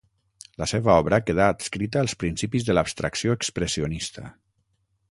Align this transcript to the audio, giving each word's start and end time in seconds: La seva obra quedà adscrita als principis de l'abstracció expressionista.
La 0.61 0.67
seva 0.69 0.95
obra 1.01 1.19
quedà 1.27 1.45
adscrita 1.57 2.01
als 2.05 2.17
principis 2.25 2.67
de 2.71 2.77
l'abstracció 2.79 3.39
expressionista. 3.43 4.35